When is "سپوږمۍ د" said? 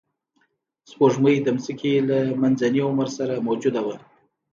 0.89-1.47